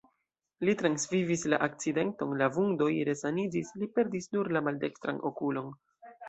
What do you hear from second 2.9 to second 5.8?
resaniĝis, li perdis nur la maldekstran okulon.